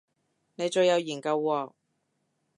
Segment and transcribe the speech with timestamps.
[0.55, 1.73] 你最有研究喎